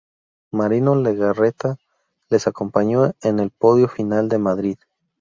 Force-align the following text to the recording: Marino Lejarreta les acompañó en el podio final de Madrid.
Marino 0.51 0.95
Lejarreta 0.95 1.77
les 2.31 2.47
acompañó 2.47 3.13
en 3.21 3.37
el 3.39 3.51
podio 3.51 3.87
final 3.87 4.29
de 4.29 4.39
Madrid. 4.39 4.79